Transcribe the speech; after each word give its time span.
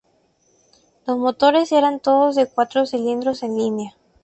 Los 1.05 1.19
motores 1.19 1.71
eran 1.71 1.99
todos 1.99 2.35
de 2.35 2.47
cuatro 2.47 2.87
cilindros 2.87 3.43
en 3.43 3.55
línea. 3.55 3.93